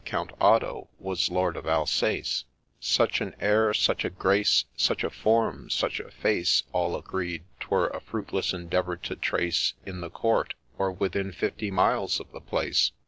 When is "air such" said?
3.39-4.03